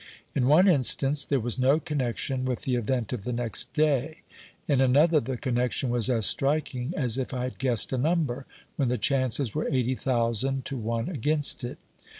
In 0.33 0.47
one 0.47 0.67
instance, 0.67 1.23
there 1.23 1.39
was 1.39 1.59
no 1.59 1.79
connection 1.79 2.43
with 2.43 2.63
the 2.63 2.73
event 2.73 3.13
of 3.13 3.23
the 3.23 3.31
next 3.31 3.71
day; 3.73 4.21
in 4.67 4.81
another 4.81 5.19
the 5.19 5.37
connection 5.37 5.91
was 5.91 6.09
as 6.09 6.25
striking 6.25 6.91
as 6.97 7.19
if 7.19 7.35
I 7.35 7.43
had 7.43 7.59
guessed 7.59 7.93
a 7.93 7.99
number, 7.99 8.47
when 8.77 8.87
the 8.87 8.97
chances 8.97 9.53
were 9.53 9.69
eighty 9.69 9.93
thousand 9.93 10.65
to 10.65 10.75
one 10.75 11.07
against 11.07 11.63
it. 11.63 11.77